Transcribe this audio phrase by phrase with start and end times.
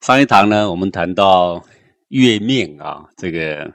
[0.00, 1.62] 上一堂呢，我们谈到
[2.08, 3.70] 月命啊，这个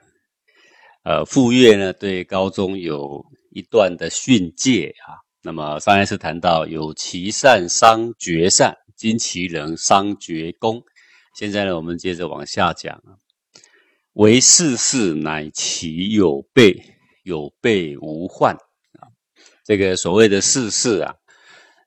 [1.04, 5.22] 呃傅月呢对高宗有一段的训诫啊。
[5.44, 10.82] 那么上一次谈到有其善伤绝善，今其人伤绝功。
[11.38, 13.22] 现在呢，我们接着往下讲啊。
[14.14, 16.82] 为世事乃其有备，
[17.22, 18.56] 有备无患
[19.00, 19.14] 啊。
[19.64, 21.14] 这个所谓的世事啊，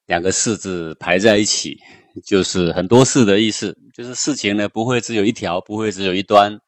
[0.06, 1.80] 两个“事”字排在一起。
[2.24, 6.58] 就是很多事的意思，就是事情呢不会只有一条，不会只有一端，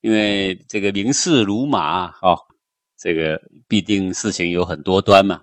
[0.00, 2.36] 因为这个名士如马啊，
[2.98, 5.42] 这个必定事情有很多端嘛，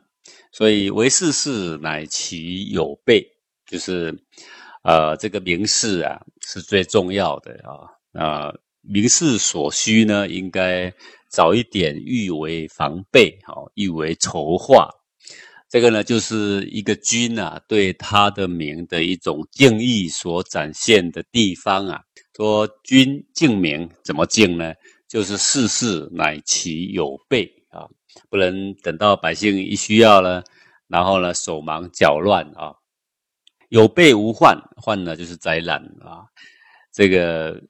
[0.51, 3.25] 所以为事事乃其有备，
[3.65, 4.17] 就是
[4.83, 8.21] 呃这个名士啊是最重要的啊。
[8.21, 10.91] 啊名士所需呢，应该
[11.29, 14.89] 早一点预为防备，好预为筹划。
[15.69, 22.01] 这个呢，就是一个君啊，对他的名的一种敬意所展现的地方啊。
[22.35, 24.73] 说君敬名怎么敬呢？
[25.07, 27.85] 就是事事乃其有备啊，
[28.29, 30.43] 不能等到百姓一需要了，
[30.87, 32.73] 然后呢手忙脚乱啊。
[33.67, 36.25] 有备无患，患呢就是灾难啊。
[36.91, 37.61] 这个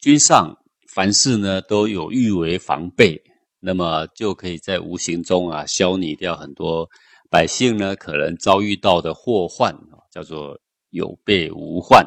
[0.00, 0.56] 君上
[0.92, 3.22] 凡事呢都有预为防备，
[3.60, 6.88] 那么就可以在无形中啊消弭掉很多。
[7.34, 9.74] 百姓呢，可能遭遇到的祸患，
[10.08, 10.56] 叫做
[10.90, 12.06] 有备无患。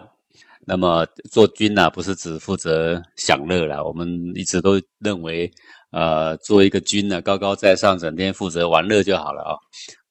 [0.66, 3.84] 那么做君呢，不是只负责享乐了。
[3.84, 5.52] 我们一直都认为，
[5.92, 9.52] 呃，做一个君呢，高高在上，整天负责玩乐就好了啊。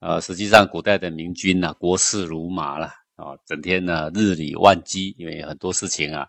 [0.00, 6.26] 呃，实际上古代的明君呢，国事如麻了啊，整天呢日理万机，因为很多事情啊，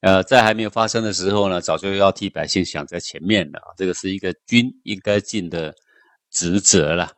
[0.00, 3.60] 呃，在还没有发生的时候呢，早就要替百姓想在前面了。
[3.76, 5.74] 这个是一个君应该尽的
[6.30, 7.12] 职责了。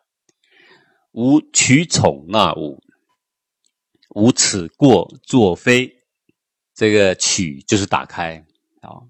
[1.14, 2.82] 无取宠纳物，
[4.16, 6.02] 无此过作非。
[6.74, 8.44] 这个取就是打开
[8.80, 9.06] 啊，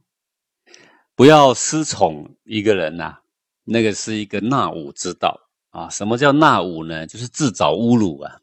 [1.14, 3.20] 不要失宠一个人呐，
[3.64, 5.88] 那个是一个纳物之道啊。
[5.88, 7.06] 什么叫纳物呢？
[7.06, 8.36] 就是自找侮辱啊。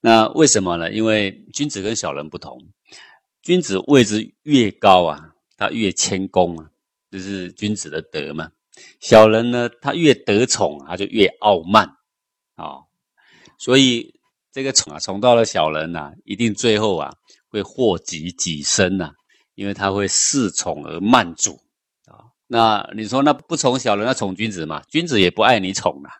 [0.00, 0.90] 那为什么呢？
[0.90, 2.60] 因为君子跟小人不同，
[3.40, 6.72] 君子位置越高啊，他越谦恭啊，
[7.08, 8.50] 这是君子的德嘛。
[8.98, 11.98] 小人呢，他越得宠，他就越傲慢。
[12.60, 12.84] 啊，
[13.58, 14.14] 所以
[14.52, 17.12] 这个宠啊，宠到了小人呐，一定最后啊
[17.48, 19.12] 会祸及己身呐，
[19.54, 21.60] 因为他会恃宠而慢主
[22.06, 22.34] 啊。
[22.46, 24.82] 那你说那不宠小人，那宠君子嘛？
[24.88, 26.10] 君子也不爱你宠啊。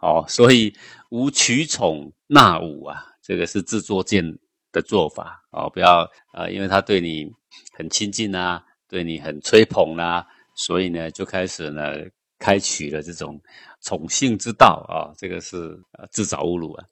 [0.00, 0.74] 哦，所以
[1.10, 4.38] 无取宠纳武啊，这个是自作贱
[4.72, 5.70] 的做法哦。
[5.70, 7.30] 不要啊，因为他对你
[7.76, 11.94] 很亲近啊，对你很吹捧啦，所以呢就开始呢。
[12.38, 13.40] 开启了这种
[13.80, 16.84] 宠幸之道啊，这个是呃自找侮辱啊。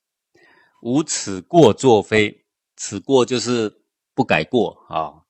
[0.82, 2.44] 无此过作非，
[2.76, 3.72] 此过就是
[4.14, 5.24] 不改过啊。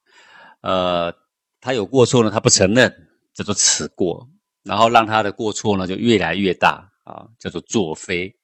[0.63, 1.15] 呃，
[1.61, 4.29] 他有过错呢，他不承认，叫做此过。
[4.63, 8.35] 然后让他的过错呢就越来越大啊，叫做作非。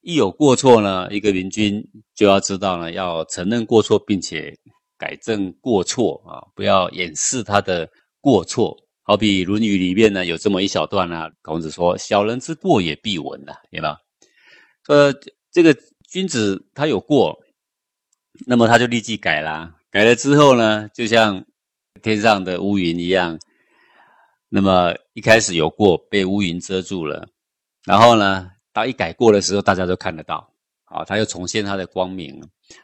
[0.00, 4.56] 一有过错呢，一个明君就要知道呢，要承认过错，并且
[4.96, 8.76] 改正过错啊，不要掩饰他的过错。
[9.04, 13.96] 好比《论语》里面呢，有这么一小段呢，孔子说：“小人之过也必闻呐，有没有？
[14.86, 15.12] 说
[15.50, 15.76] 这个
[16.08, 17.36] 君子他有过，
[18.46, 19.74] 那么他就立即改啦。
[19.90, 21.44] 改了之后呢，就像
[22.00, 23.40] 天上的乌云一样，
[24.48, 27.28] 那么一开始有过，被乌云遮住了，
[27.84, 30.52] 然后呢，当一改过的时候，大家都看得到，
[30.84, 32.40] 啊，他又重现他的光明。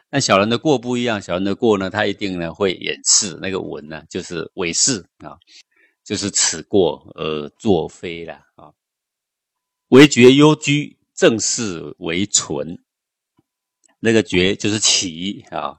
[0.09, 5.37] 但小人的过不一样，小人的过呢，他一定呢会掩饰那个文呢，就是伪饰啊。”
[6.09, 8.73] 就是此过而作非了啊！
[9.89, 12.79] 为觉幽居，正是为存。
[13.99, 15.77] 那个觉就是起啊，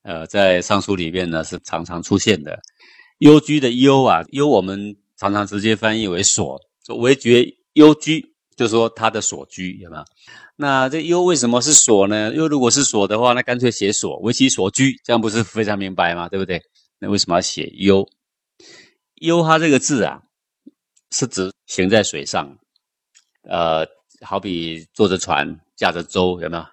[0.00, 2.58] 呃，在尚书里面呢是常常出现的。
[3.18, 6.58] 幽居的幽啊，幽我们常常直接翻译为所。
[6.86, 10.04] 说为绝幽居，就说他的所居有没有？
[10.56, 12.32] 那这幽为什么是所呢？
[12.34, 16.26] 又如果是所的话，那干脆写所为其所居，这样不是非常明白吗？
[16.30, 16.62] 对不对？
[16.98, 18.08] 那为什么要写幽？
[19.20, 20.22] 悠哈这个字啊，
[21.10, 22.58] 是指行在水上，
[23.42, 23.86] 呃，
[24.20, 26.66] 好比坐着船，驾着舟，有没有？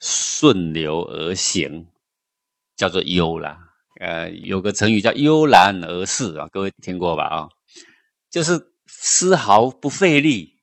[0.00, 1.86] 顺流而行，
[2.76, 3.68] 叫做悠啦。
[4.00, 7.24] 呃，有个成语叫悠然而逝啊，各位听过吧？
[7.24, 7.48] 啊，
[8.30, 10.58] 就是丝毫不费力，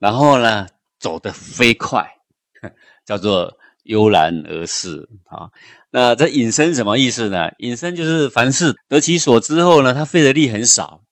[0.00, 0.66] 然后呢，
[0.98, 2.16] 走得飞快，
[3.06, 5.48] 叫做悠然而逝啊。
[5.90, 7.52] 那这隐身什么意思呢？
[7.58, 11.04] 隐身就是凡事得其所之后呢，他费的力很少，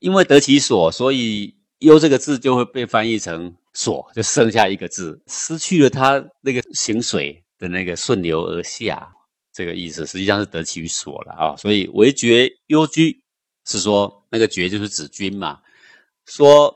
[0.00, 9.12] 因为得其所，所以忧这个字就会被翻译成所，就剩下一个字，失去了他那个行水的那个顺流而下
[9.52, 11.56] 这个意思，实际上是得其所了啊。
[11.56, 13.24] 所以为爵幽居
[13.66, 15.58] 是说那个觉就是指君嘛，
[16.24, 16.72] 说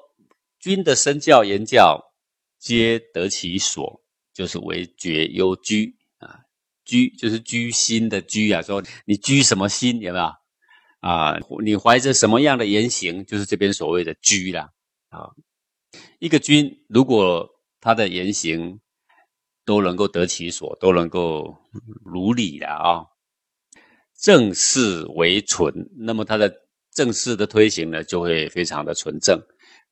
[0.59, 2.13] 君的身教言教
[2.59, 4.02] 皆得其所，
[4.33, 6.41] 就是为爵幽居啊。
[6.85, 10.25] 居就是居心的居啊，说你居什么心有没有
[11.01, 11.39] 啊？
[11.65, 14.71] 你怀着什么样的言行，就是这边所谓的居啦
[15.11, 15.31] 啊。
[16.19, 17.49] 一个君如果
[17.81, 18.81] 他的言行
[19.65, 21.57] 都能够得其所，都能够
[22.05, 23.07] 如理的啊，
[24.19, 26.53] 正事为纯，那么他的
[26.93, 29.41] 正事的推行呢，就会非常的纯正。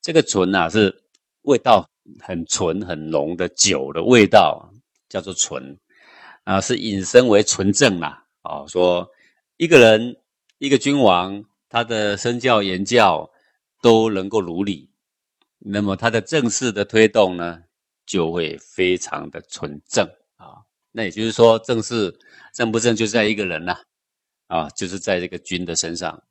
[0.01, 1.03] 这个纯啊，是
[1.43, 4.71] 味道很纯很浓的酒的味道，
[5.09, 5.77] 叫做纯
[6.43, 8.17] 啊，是引申为纯正嘛。
[8.41, 9.09] 啊，说
[9.57, 10.17] 一个人
[10.57, 13.29] 一个君王，他的身教言教
[13.81, 14.89] 都能够如理，
[15.59, 17.63] 那么他的正事的推动呢？
[18.03, 20.05] 就会非常的纯正
[20.35, 22.19] 啊，那也就是说，正事
[22.53, 23.77] 正不正就在一个人呐，
[24.47, 26.21] 啊，就是在这个君的身上。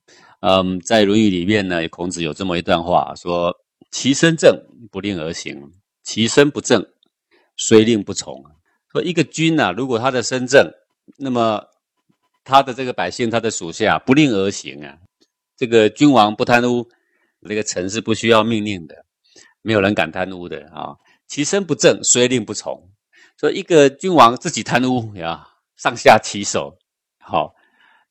[0.41, 3.57] 嗯，在《论语》里面呢，孔子有这么一段话说
[3.91, 5.73] ：“其身正，不令而行；
[6.03, 6.87] 其身不正，
[7.57, 8.45] 虽令不从。”
[8.93, 10.73] 说一个君呐，如果他的身正，
[11.19, 11.65] 那么
[12.43, 14.99] 他的这个百姓，他的属下不令而行啊。
[15.57, 16.89] 这个君王不贪污，
[17.41, 19.05] 那个臣是不需要命令的，
[19.63, 20.97] 没有人敢贪污的啊。
[21.29, 22.91] 其身不正，虽令不从。
[23.39, 25.47] 说一个君王自己贪污呀，
[25.77, 26.77] 上下其手，
[27.21, 27.55] 好，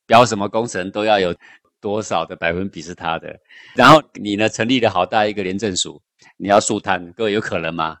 [0.06, 1.36] 标什么功臣都要有
[1.80, 3.40] 多少的百分比是他的。
[3.74, 6.00] 然后你呢，成立了好大一个廉政署，
[6.36, 7.98] 你要肃贪，各位有可能吗？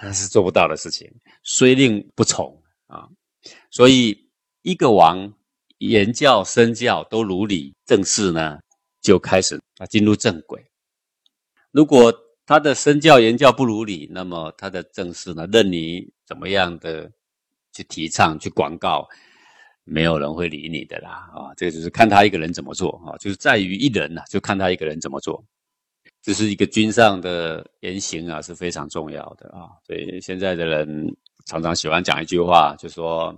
[0.00, 1.08] 那是做不到的事情。
[1.44, 3.08] 虽令不从啊，
[3.70, 4.28] 所以
[4.62, 5.32] 一个王
[5.78, 8.58] 言教身教都如理政事呢，
[9.00, 10.64] 就开始啊进入正轨。
[11.70, 12.12] 如果
[12.44, 17.10] 他的身教言教不如理，那么他的政事呢，任你怎么样的
[17.72, 19.08] 去提倡、去广告，
[19.84, 21.52] 没有人会理你的啦啊！
[21.56, 25.42] 这个就是看他一个人怎么做啊，就是在于一人呐，就看他一个人怎么做。
[26.22, 29.70] 这是一个君上的言行啊，是非常重要的啊。
[29.86, 33.34] 所以现在的人常常喜欢讲一句话，就说：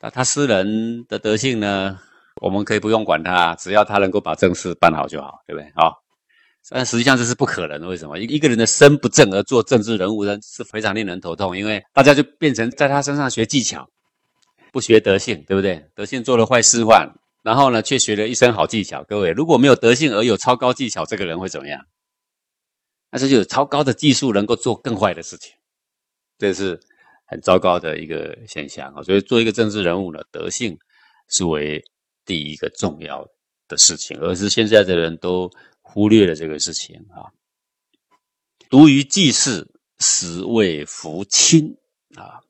[0.00, 1.98] 那他私人的德性呢，
[2.40, 5.68] 我们可以不用管他，只要他能够把正事办好就好，对不对？
[5.74, 5.90] 啊？
[6.70, 8.18] 但实际上这是不可能的，为什么？
[8.18, 11.56] 一一个人的身不正而做政治人物呢，是非常令人头痛。
[11.56, 13.88] 因为大家就变成在他身上学技巧，
[14.76, 15.88] 不学德性，对不对？
[15.94, 19.02] 德性做了坏示范，然后呢，却学了一身好技巧。
[19.04, 21.86] 各位，如果没有德性而有超高技巧，这个人会怎么样？
[23.10, 25.54] 那是就有超高的技术，能够做更坏的事情，
[26.36, 26.78] 这是
[27.24, 29.02] 很糟糕的一个现象啊。
[29.02, 30.78] 所以，做一个政治人物呢，德性
[31.30, 31.82] 是为
[32.26, 33.26] 第一个重要
[33.68, 35.50] 的事情，而是现在的人都。
[35.88, 37.30] 忽略了这个事情啊！
[38.68, 39.66] 独于济世，
[40.00, 41.78] 实为福亲
[42.16, 42.42] 啊！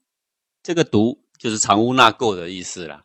[0.63, 3.05] 这个“独”就是藏污纳垢的意思啦。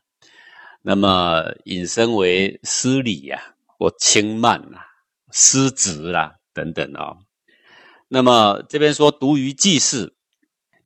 [0.82, 4.84] 那么引申为失礼呀，或轻慢啦、
[5.32, 7.18] 失职啦等等啊。
[8.08, 10.16] 那么这边说“独于济世”，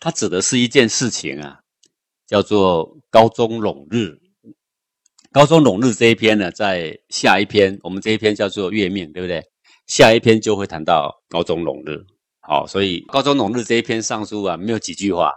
[0.01, 1.61] 它指的是一件事情啊，
[2.27, 4.19] 叫做高宗陇日。
[5.31, 9.41] 高宗陇日这一篇呢，在下一篇，我们这一篇叫做月命，对不对？
[9.87, 12.05] 下一篇就会谈到高宗陇日，
[12.41, 15.31] 好，所以高宗陇日这一篇上书啊，没有几句话，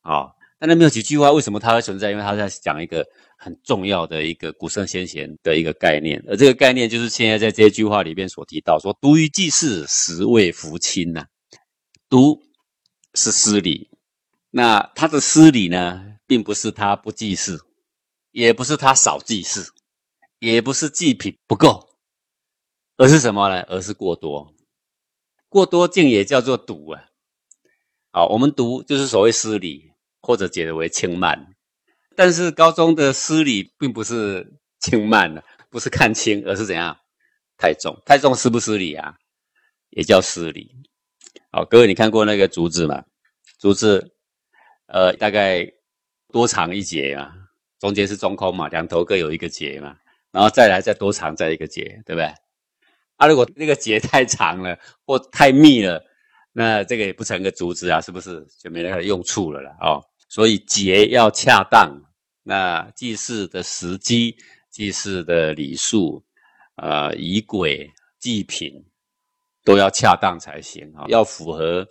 [0.00, 0.34] 好，
[0.66, 2.10] 那没有几句话，为什么它会存在？
[2.10, 3.06] 因为他在讲一个
[3.36, 11.26] 很重要的一个古圣先贤的一个概念，而这个概念就是现在在这句话里面所提到，说独于祭祀，实为福亲呐。
[12.08, 12.42] 独
[13.14, 13.90] 是失礼，
[14.50, 17.60] 那他的失礼呢，并不是他不祭祀。
[18.30, 19.74] 也不是他少祭祀，
[20.38, 21.86] 也不是祭品不够，
[22.96, 23.60] 而是什么呢？
[23.64, 24.54] 而是过多，
[25.50, 27.04] 过多竟也叫做毒啊！
[28.10, 29.91] 好，我们毒就是所谓失礼，
[30.22, 31.54] 或者解为轻慢。
[32.16, 36.96] 但是高中的失礼并不是轻慢的，不是看轻，而是怎样？
[37.58, 39.16] 太重，太重失不失礼啊？
[39.90, 40.74] 也叫失礼。
[41.50, 43.04] 好，各位你看过那个竹子吗？
[43.58, 44.12] 竹子，
[44.86, 45.70] 呃，大概
[46.32, 47.32] 多长一节啊？
[47.78, 49.96] 中间是中空嘛，两头各有一个节嘛，
[50.30, 52.32] 然后再来再多长再一个节，对不对？
[53.16, 56.02] 啊，如果那个节太长了或太密了，
[56.52, 59.76] 那这个也不成个竹子啊，是不是就没那个用处了啦？
[59.80, 62.00] 哦，所以节要恰当，
[62.42, 64.34] 那祭祀的时机、
[64.70, 66.24] 祭祀的礼数、
[66.76, 68.72] 呃仪轨、祭品
[69.62, 71.86] 都要恰当才行啊，要符合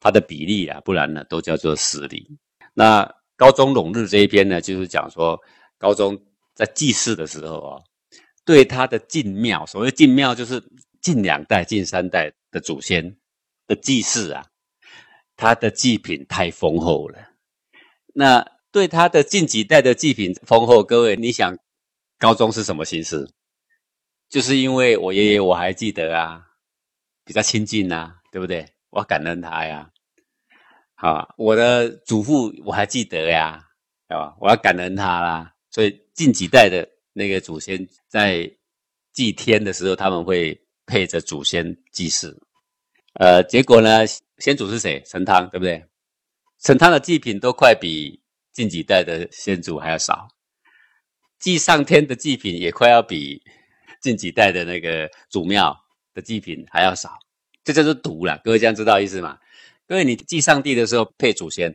[0.00, 2.36] 它的比例啊，不然呢都叫做失礼。
[2.74, 3.08] 那。
[3.36, 5.36] 高宗陇日这一篇呢，就是讲说
[5.76, 6.16] 高宗
[6.54, 7.82] 在祭祀的时候啊，
[8.44, 10.62] 对他的进庙，所谓进庙就是
[11.02, 13.16] 近两代、近三代的祖先
[13.66, 14.46] 的祭祀啊，
[15.36, 17.18] 他的祭品太丰厚了。
[18.16, 20.82] 那对他的近几代的祭品丰厚。
[20.84, 21.58] 各位，你想
[22.18, 23.28] 高宗是什么形式？
[24.28, 26.46] 就是因为我爷爷我还记得啊，
[27.24, 28.66] 比较亲近呐，对不对？
[28.90, 29.90] 我感恩他呀。
[30.94, 33.68] 好，我的祖父我还记得呀，
[34.08, 34.36] 对吧？
[34.40, 35.52] 我要感恩他啦。
[35.70, 38.48] 所以近几代的那个祖先在
[39.12, 42.40] 祭天的时候，他们会配着祖先祭祀。
[43.14, 44.06] 呃，结果呢，
[44.38, 45.02] 先祖是谁？
[45.04, 45.84] 陈汤，对不对？
[46.64, 48.18] 陈汤的祭品都快比
[48.54, 50.26] 近几代的先祖还要少，
[51.38, 53.42] 祭上天的祭品也快要比
[54.00, 55.78] 近几代的那个祖庙
[56.14, 57.18] 的祭品还要少，
[57.64, 58.40] 这叫做毒了。
[58.42, 59.38] 各位这样知道意思吗？
[59.86, 61.70] 各位，你祭上帝的时候配祖先，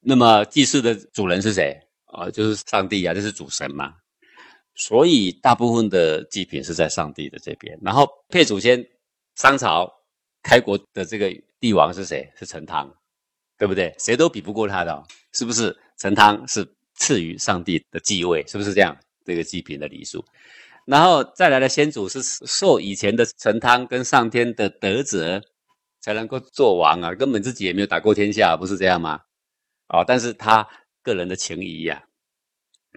[0.00, 1.78] 那么祭祀的主人是谁？
[2.06, 3.94] 啊，就是上帝啊，就是主神嘛。
[4.74, 8.84] 所以大部分的祭品是在上帝的这边，然后配祖先，
[9.36, 9.88] 商朝
[10.42, 12.28] 开国的这个帝王是谁？
[12.36, 12.92] 是陈汤。
[13.60, 13.94] 对不对？
[13.98, 15.76] 谁都比不过他的，是不是？
[15.98, 18.96] 陈汤是赐予上帝的继位，是不是这样？
[19.22, 20.24] 这个祭品的礼数，
[20.86, 25.42] 然后再来的先祖是受以前的陈汤跟上天的德泽
[26.00, 29.20] 才能够做王啊，根本自己也没有打过天下，不是这样吗？
[29.88, 30.66] 哦，但是他
[31.02, 32.02] 个人的情谊呀，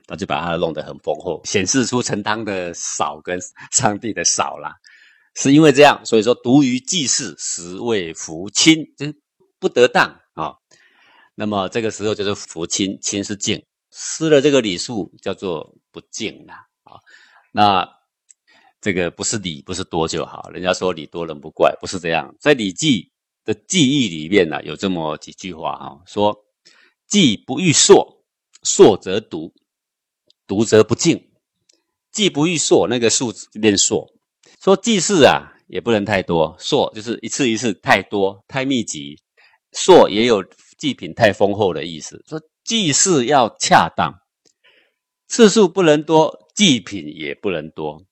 [0.08, 3.38] 他就把他弄得很丰厚，显示出陈汤的少跟
[3.74, 4.74] 上帝的少啦。
[5.36, 9.14] 是因为这样，所以说独于祭祀，实为福亲，就
[9.60, 10.22] 不得当。
[10.34, 10.56] 啊，
[11.36, 17.00] 那么这个时候就是福亲，亲是敬，失了这个礼数叫做不敬了啊。
[17.52, 17.88] 那
[18.82, 20.50] 这个不是礼，不是多就好。
[20.52, 22.36] 人家说礼多人不怪，不是这样。
[22.40, 23.04] 在《礼记》
[23.46, 26.46] 的记忆里面呢，有这么几句话哈，说
[27.08, 28.24] 祭不欲硕，
[28.64, 29.54] 硕则独，
[30.48, 31.30] 独则不敬。
[32.12, 34.14] 祭不欲硕，那个数字念硕。
[34.62, 39.20] 说祭祀啊，也不能太多，硕就是一次一次太多，太密集。
[39.74, 40.44] 硕也有
[40.78, 44.14] 祭品太丰厚的意思，说祭祀要恰当，
[45.28, 48.04] 次数不能多，祭品也不能多，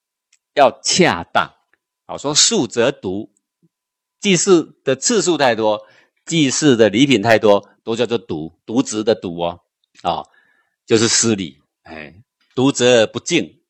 [0.55, 1.51] 要恰当。
[2.05, 3.31] 好，说数则独，
[4.19, 5.85] 祭祀的次数太多，
[6.25, 9.61] 祭祀的礼品太多，都叫做独，独值的独哦，
[10.01, 10.23] 啊，
[10.85, 12.13] 就是失礼，哎，
[12.55, 13.61] 独则不敬，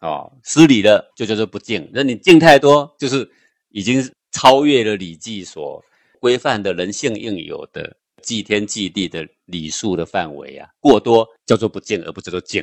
[0.00, 1.90] 哦，失礼了就叫做不敬。
[1.92, 3.28] 那你敬太多，就是
[3.70, 5.84] 已经超越了礼记所。
[6.20, 12.62] 规范的人性应有的祭天祭地的礼数的范围啊，过多叫做不敬，而不叫做敬。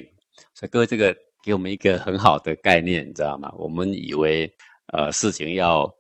[0.54, 3.52] 所以各位，这个给我们一个很好的概念，你知道吗？
[3.58, 4.50] 我们以为
[4.94, 5.92] 呃事情要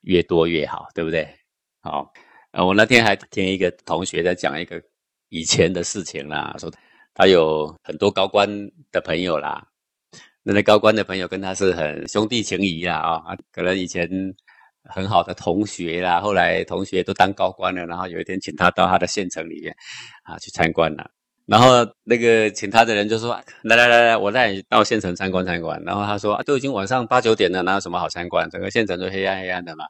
[0.00, 1.28] 越多越好，对不对？
[1.82, 2.10] 好，
[2.52, 4.82] 呃，我那天还听一个同学在讲一个
[5.28, 6.72] 以前的事情啦，说
[7.12, 8.48] 他有很多高官
[8.90, 9.62] 的朋友啦，
[10.42, 14.08] 那那高官的朋友跟他是很兄弟情谊啦啊，可能以前。
[14.84, 19.74] 很好的同学啦，后来同学都当高官了，然后有一天请他到他的县城里面
[20.24, 21.10] 啊去参观了，
[21.46, 28.48] 然后那个请他的人就说：“来来来来，我带你到县城参观参观。”然后他说：“啊都已经晚上八九点了，哪有什么好参观？
[28.50, 29.84] 整个县城都黑暗黑暗的嘛。”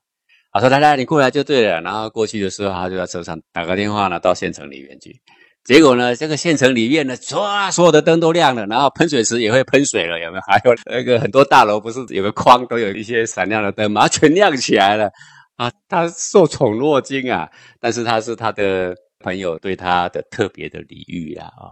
[0.53, 5.21] 他说：“来来，你过来就对了。”然后过去的时候，他就在车上打个电话呢，到县城里面去。
[5.65, 10.43] 结果呢，这个县城里面呢，唰，所有的灯都亮了，然后喷水池也会喷水了，有没有？
[10.43, 15.09] 还有那个很多大楼不是有个框都有一些闪亮的灯吗，全亮起来了
[15.55, 15.71] 啊！
[15.89, 17.49] 他受宠若惊啊！
[17.79, 21.47] 但是他是他的朋友对他的特别的礼遇啊！
[21.47, 21.71] 啊，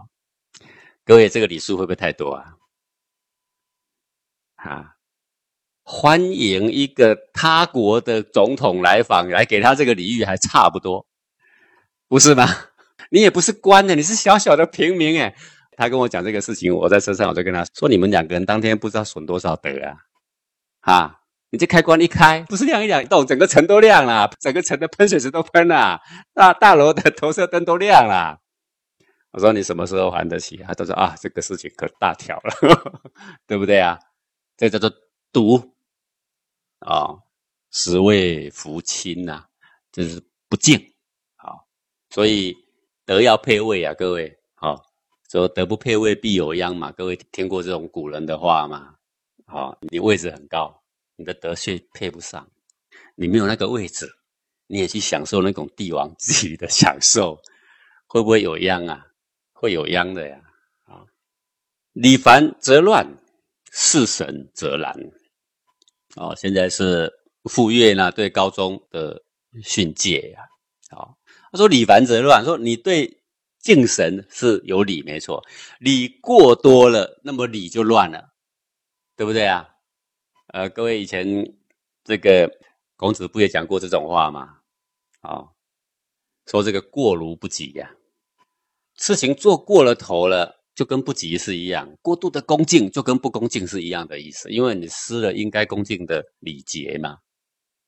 [1.03, 2.45] 各位，这个礼数会不会太多啊？
[4.55, 4.85] 啊，
[5.83, 11.05] 欢迎一个他国的总统来访，来给他这个礼遇还差不多，
[12.07, 12.47] 不是吗？
[13.13, 15.35] 你也不是官的，你是小小的平民哎。
[15.75, 19.97] 他跟我讲这个事情，我在车上我就跟他说：“你们两个人当天不知道损多少德啊！
[20.79, 25.99] 哈，你这开关一开，不是亮一两栋，整个城都亮了，整个城的喷水池都喷了，
[26.33, 28.39] 大大楼的投射灯都亮了。”
[29.31, 33.01] 我说：“你什么时候还得起？”他都说：“啊，这个事情可大条了，
[33.45, 33.99] 对不对啊？
[34.55, 34.89] 这叫做
[35.33, 35.73] 赌
[36.79, 37.17] 啊，
[37.71, 39.45] 十位福亲呐，
[39.91, 40.77] 就是不敬
[41.35, 41.59] 啊，
[42.09, 42.55] 所以。”
[43.11, 44.81] 德要配位啊，各位，好，
[45.29, 46.93] 说德不配位必有殃嘛。
[46.93, 48.95] 各位听过这种古人的话吗？
[49.47, 50.81] 好，你位置很高，
[51.17, 52.49] 你的德却配不上，
[53.15, 54.09] 你没有那个位置，
[54.67, 57.37] 你也去享受那种帝王级的享受，
[58.07, 59.05] 会不会有殃啊？
[59.51, 60.39] 会有殃的呀。
[60.85, 61.03] 啊，
[61.91, 63.05] 礼繁则乱，
[63.73, 64.95] 事神则难。
[66.15, 67.11] 哦，现在是
[67.43, 69.21] 傅说呢对高宗的
[69.61, 70.45] 训诫呀。
[70.91, 71.17] 好。
[71.51, 72.45] 他说：“礼繁则乱。
[72.45, 73.21] 说你对
[73.59, 75.45] 敬神是有礼，没错。
[75.79, 78.33] 礼过多了，那么礼就乱了，
[79.15, 79.67] 对不对啊？
[80.47, 81.53] 呃，各位以前
[82.03, 82.49] 这个
[82.95, 84.59] 孔子不也讲过这种话吗？
[85.21, 85.49] 啊，
[86.47, 87.91] 说这个过犹不及呀。
[88.95, 97.17] 事情做过了头了，就跟不及是一样；过度的恭敬就跟不恭敬是一样的意思，因为你失了应该恭敬的礼节嘛。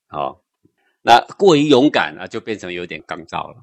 [0.08, 0.42] 好，
[1.03, 3.57] 那过于勇敢啊，就变成有点刚躁了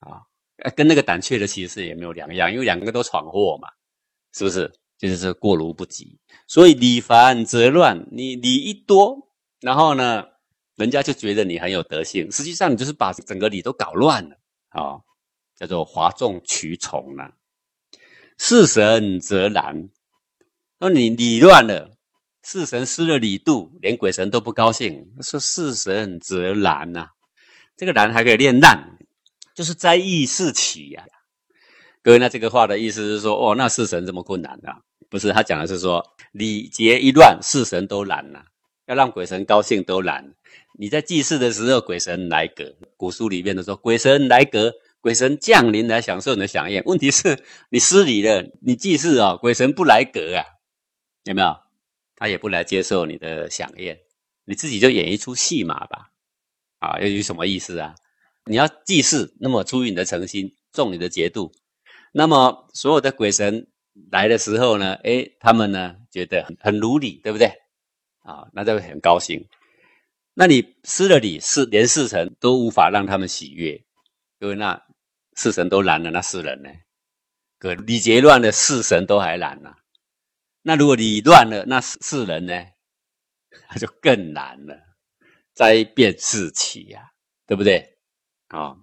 [0.00, 0.26] 啊，
[0.74, 3.68] 跟那个胆怯的其实也没有两样，因为两个都闯祸嘛，
[4.32, 4.72] 是不是？
[4.98, 6.18] 就是过犹不及，
[6.48, 9.30] 所以礼繁则乱，你礼一多，
[9.60, 10.24] 然后呢，
[10.74, 14.36] 人家就觉得你很有德性，实际上你就是把整个礼都搞乱了
[14.70, 14.98] 啊，
[15.54, 17.30] 叫做哗众取宠了。
[18.38, 19.88] 事神则难，
[20.80, 21.96] 那你礼乱了，
[22.42, 27.08] 四神失了礼度，连鬼神都不高兴，说四神则难呐，
[27.76, 28.98] 这个难还可以练难，
[29.54, 31.04] 就是在意事起呀。
[32.02, 34.80] 各位，那这个话的意思是说，哦，那四神这么困难啊？
[35.10, 38.44] 不是，他讲的是说礼节一乱，四神都难了，
[38.86, 40.34] 要让鬼神高兴都难。
[40.78, 46.82] 你在祭祀的时候，鬼神来格，古书里面都说鬼神来格，鬼神降临来享受你的享宴。
[46.86, 50.44] 问题是你失礼了，你祭祀啊，鬼神不来格啊，
[51.24, 51.56] 有没有？
[52.18, 54.00] 他也不来接受你的享宴，
[54.44, 56.10] 你自己就演一出戏码吧。
[56.80, 57.94] 啊，又有什么意思啊？
[58.44, 61.52] 你要祭祀，那么出于你的诚心，重你的节度，
[62.12, 63.68] 那么所有的鬼神。
[64.12, 67.48] 来的时候呢，哎，他们呢觉得很很如礼，对不对？
[68.20, 69.48] 啊，那就会很高兴。
[70.34, 73.84] 那你失了礼，是连世神都无法让他们喜悦，
[74.38, 74.80] 因为那
[75.34, 76.70] 世神都难了，那世人呢？
[77.58, 79.74] 可礼节乱了，世神都还难呢。
[80.68, 82.52] 那如果你乱了，那世人呢？
[83.70, 84.78] 那 就更难了，
[85.54, 87.12] 灾变四起呀，
[87.46, 87.96] 对不对？
[88.48, 88.76] 啊，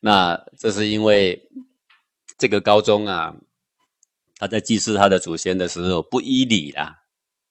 [0.00, 1.48] 那这是因为
[2.36, 3.34] 这个高中啊。
[4.36, 6.94] 他在祭祀他的祖先的时候，不依礼啊，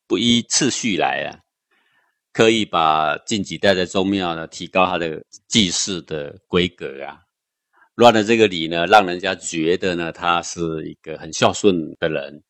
[0.06, 1.42] 不依次序来啊，
[2.32, 7.22] 刻意把近几代的宗庙呢提高他的祭祀的规格啊，
[7.96, 12.44] 乱了这个礼呢，让人家觉得呢他是一个很孝顺的人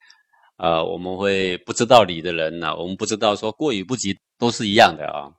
[0.61, 0.83] 啊。
[0.83, 5.33] 我们会不知道礼的人呢，我们不知道说过与不及都是一样的啊。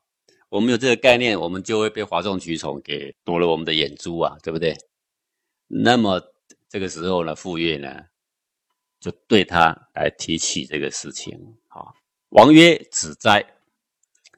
[0.48, 4.76] 我们有这个概念，我们就会被哗众取宠给夺了我们的眼珠啊，对不对？
[5.68, 6.20] 那么
[6.68, 7.88] 这个时候呢，傅岳呢？
[9.00, 11.36] 就对他来提起这个事情，
[11.68, 11.90] 啊。
[12.28, 13.44] 王曰：“子哉，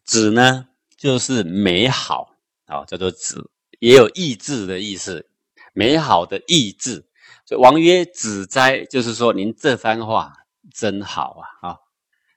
[0.05, 2.35] 子呢，就是美好，
[2.67, 5.29] 啊，叫做子，也有意志的意思，
[5.75, 7.05] 美好的意志。
[7.45, 10.33] 所以王曰：子哉，就是说您这番话
[10.75, 11.79] 真好啊，啊，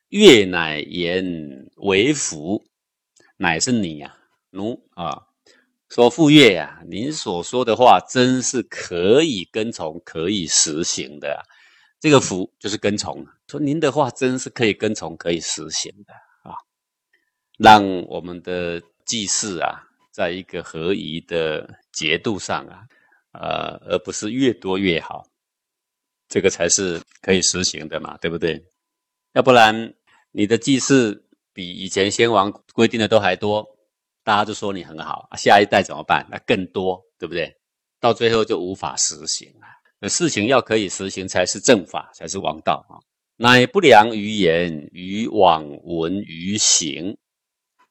[0.09, 1.25] 月乃言
[1.77, 2.63] 为福，
[3.35, 4.15] 乃是你呀，
[4.51, 5.23] 奴啊，
[5.89, 11.43] 说傅月呀，您所说的话真是可以跟从，可以实行的。”
[11.99, 16.13] 这个福就是跟从，说您的话真是可以跟从，可以实行的
[16.47, 16.53] 啊，
[17.57, 22.85] 让我们的祭祀啊，在一个合宜的节度上啊，
[23.31, 25.25] 呃，而不是越多越好，
[26.27, 28.61] 这个才是可以实行的嘛，对不对？
[29.33, 29.93] 要不然
[30.31, 33.65] 你的祭祀比以前先王规定的都还多，
[34.23, 36.27] 大家都说你很好，下一代怎么办？
[36.29, 37.55] 那更多，对不对？
[37.99, 40.09] 到最后就无法实行了。
[40.09, 43.01] 事情要可以实行，才是正法，才是王道啊！
[43.37, 47.17] 乃不良于言，于往闻于行，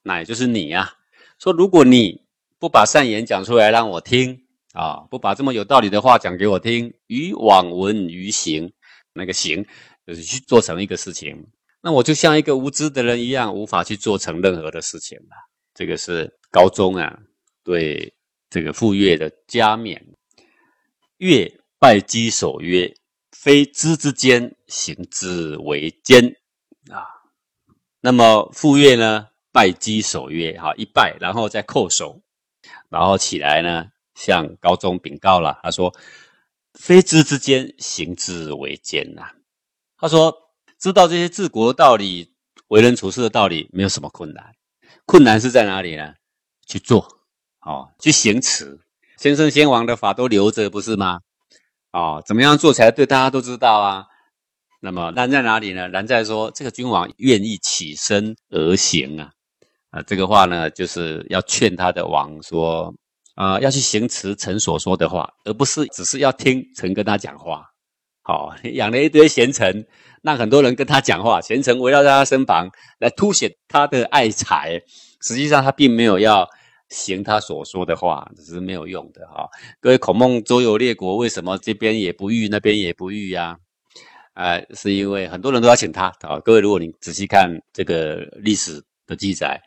[0.03, 0.93] 乃就是你呀。
[1.41, 2.25] 说如果你
[2.59, 4.46] 不把善言讲出来让我听
[4.77, 8.73] 啊，不把这么有道理的话讲给我听，于往闻于行，
[9.15, 9.67] 那个行
[10.07, 11.47] 就是去做成一个事情，
[11.81, 15.35] 那我就像一个无知的人一样，无法去做成任何的事情了。
[15.75, 17.19] 这个是高中啊，
[17.65, 18.15] 对
[18.51, 20.07] 这个傅岳的加冕，
[21.17, 21.61] 岳。
[21.79, 22.95] 拜稽首曰
[23.37, 26.35] ：“非知之间，行之为奸
[26.91, 27.05] 啊。”
[28.01, 29.29] 那么傅岳呢？
[29.53, 32.23] 拜稽首曰：“哈，一拜，然后再叩首，
[32.89, 35.61] 然后起来呢，向高宗禀告了。
[35.63, 35.95] 他说
[36.75, 39.31] ：‘非知之间，行之为奸呐。’
[39.97, 40.35] 他说
[40.81, 42.35] ：‘知道这些治国道理、
[42.69, 44.53] 为人处事的道理，没有什么困难。
[45.05, 46.15] 困难是在哪里呢？
[46.67, 47.07] 去做，
[47.61, 48.81] 哦，去行持。
[49.19, 51.21] 先生先王的法都留着，不是吗？’”
[51.93, 53.07] 哦，怎么样做才对？
[53.07, 54.05] 大家都知道啊。
[54.81, 55.89] 那么难在哪里呢？
[55.89, 59.31] 难在说这个君王愿意起身而行啊。
[59.91, 62.95] 啊，这个话呢，就是要劝他的王说
[63.37, 67.65] 啊，要去行持臣所说的话，而不是只是要听臣跟他讲话。
[68.23, 69.87] 好，养了一堆贤臣，
[70.23, 72.69] 让很多人跟他讲话，贤臣围绕在他身旁
[72.99, 74.81] 来凸显他的爱才，
[75.23, 76.49] 实际上他并没有要。
[76.89, 79.49] 行他所说的话，只是没有用的哈。
[79.81, 83.57] 各位孔孟周游列国，为什么这边也不遇，那边也不遇呀？
[84.35, 86.39] 呃，是因为很多人都要请他啊。
[86.45, 89.61] 各位，如果你仔细看这个历史的记载，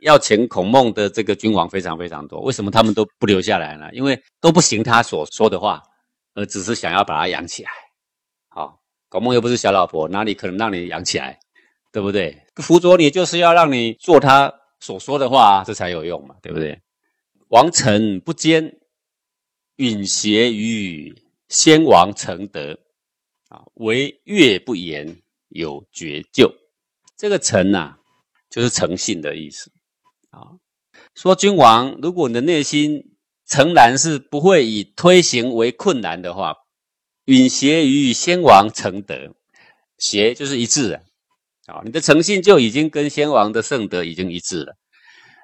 [0.00, 2.40] 要请孔孟的这个君王非常非常多。
[2.40, 3.88] 为什么他们都不留下来呢？
[3.92, 5.82] 因为都不行他所说的话，
[6.34, 7.70] 而只是想要把他养起来。
[8.48, 11.38] 好，孔孟又不是小老婆，哪里可能让你养起来？
[11.92, 12.40] 对不对？
[12.56, 16.80] 辅佐你就是要让你做他所说的话，这才有用嘛，对不对？
[17.48, 18.78] 王臣不奸，
[19.76, 21.12] 允邪于
[21.48, 22.78] 先王承德
[23.48, 26.48] 啊，唯悦不言，有绝救。
[27.16, 27.96] 这个诚呐，
[28.48, 29.68] 就是诚信的意思
[30.30, 30.58] 啊。
[31.14, 33.16] 说君王，如果你的内心
[33.46, 36.54] 诚然是不会以推行为困难的话，
[37.24, 39.34] 允邪于先王承德，
[39.98, 41.02] 邪就是一致啊。
[41.66, 44.76] 啊，你的诚信就已经跟先王的圣德已经一致了。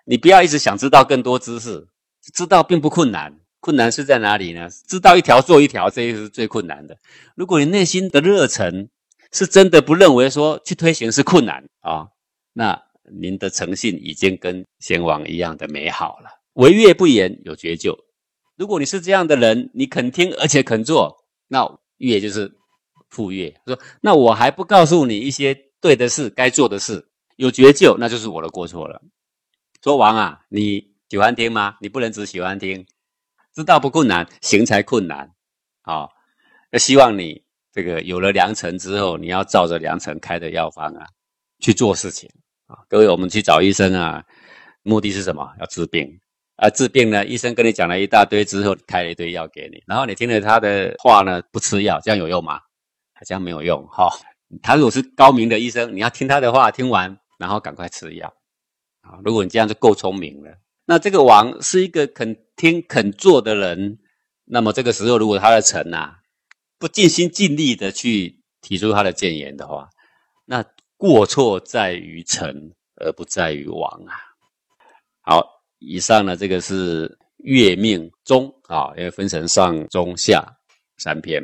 [0.05, 1.87] 你不要一直想知道更多知识，
[2.35, 4.69] 知道并不困难，困难是在哪里呢？
[4.89, 6.97] 知道一条做一条，这是最困难的。
[7.37, 8.89] 如果你内心的热忱
[9.33, 12.09] 是真的不认为说去推行是困难啊，
[12.53, 12.83] 那
[13.21, 16.31] 您的诚信已经跟先王一样的美好了。
[16.55, 17.97] 违越不言有绝救。
[18.57, 21.17] 如果你是这样的人，你肯听而且肯做，
[21.49, 21.67] 那
[21.99, 22.51] 越就是
[23.11, 23.55] 赴越。
[23.67, 25.57] 说那我还不告诉你一些。
[25.79, 29.01] 对的事，该做的事，有绝救，那就是我的过错了。
[29.85, 31.77] 说王啊，你喜欢听吗？
[31.81, 32.85] 你不能只喜欢听，
[33.55, 35.31] 知道不困难，行才困难。
[35.83, 36.11] 好，
[36.73, 41.07] 那希望你这个有了良辰之后，你要照着良辰开的药方啊
[41.61, 42.29] 去做事情
[42.67, 42.79] 啊。
[42.89, 44.25] 各位，我们去找医生啊，
[44.83, 45.53] 目的是什么？
[45.59, 46.19] 要治病
[46.57, 46.71] 啊。
[46.71, 52.61] 治病呢，医生跟你讲了一大堆之后，开了一堆药给你，然后你听了他的话呢，不吃药，这样有用吗？
[53.15, 54.09] 好像没有用哈。
[54.63, 58.33] 他如果是高明的医生，你要听他的话，听完然后赶快吃药
[59.01, 59.19] 啊！
[59.25, 63.99] 如果你这样就够聪明了，那这个王是一个肯听肯做的人，
[64.45, 66.15] 那么这个时候如果他的臣呐
[66.79, 69.89] 不尽心尽力的去提出他的谏言的话，
[70.97, 74.15] 过错在于臣而不在于王啊！
[75.21, 80.47] 好，以上呢这个是月命中啊，因为分成上中下
[80.99, 81.43] 三篇，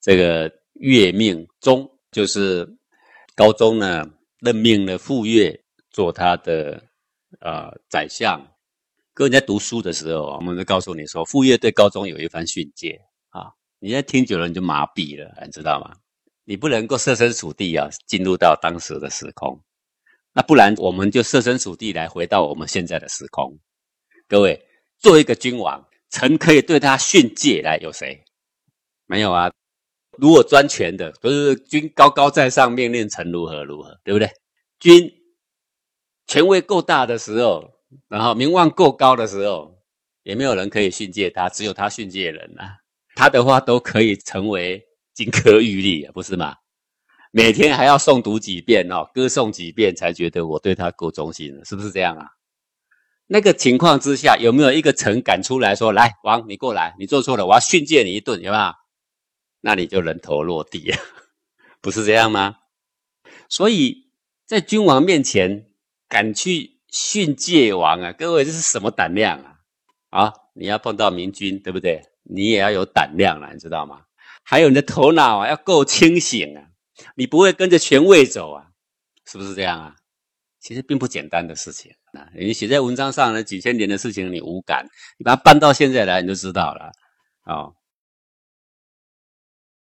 [0.00, 1.88] 这个月命中。
[2.12, 2.68] 就是
[3.36, 4.04] 高宗呢
[4.40, 6.82] 任命了傅说做他的
[7.38, 8.44] 呃宰相。
[9.14, 13.46] 各位在读书的时候，我们就告诉你说，傅说对高宗有一番训诫啊。
[13.78, 15.94] 你在听久了，你就麻痹了，你知道吗？
[16.50, 19.62] 你不能够设身处地啊，进入到当时的时空。
[20.32, 23.56] 那不然，我们就设身处地来回到我们现在的时空。
[24.26, 24.60] 各位，
[24.98, 28.24] 做一个君王，臣可以对他训诫，来有谁？
[29.06, 29.52] 没有啊。
[30.18, 34.28] 如果专权的，不是君高高在上命令臣如何如何，对不对？
[34.80, 35.08] 君
[36.26, 37.70] 权位够大的时候，
[38.08, 39.78] 然后名望够高的时候，
[40.24, 42.78] 也没有人可以训诫他，只有他训诫人啊。
[43.14, 46.56] 他的话都可以成为金科玉律啊，不是吗？
[47.32, 52.26] 每天还要诵读几遍哦，歌颂几遍，才觉得我对他够忠心了，是不是这样啊？
[53.26, 58.74] 那个情况之下，有没有一个臣敢出来说：“来，王，你过来，你做错了，我要训诫你一顿，有没有？”
[59.62, 60.98] 那你就人头落地啊，
[61.80, 62.56] 不是这样吗？
[63.48, 64.10] 所以
[64.46, 65.66] 在君王面前
[66.08, 69.54] 敢去训诫王啊，各位这是什么胆量啊？
[70.10, 72.02] 啊，你要碰到明君，对不对？
[72.24, 74.00] 你也要有胆量了，你知道吗？
[74.50, 76.64] 还有你的头脑啊，要够清醒啊，
[77.14, 78.66] 你不会跟着权位走啊，
[79.24, 79.94] 是不是这样啊？
[80.58, 84.84] 其实并不简单的事情啊，你写在文章上呢，几千年的事情你无感，
[85.18, 86.90] 你把它搬到现在来，你就知道了
[87.46, 87.72] 哦。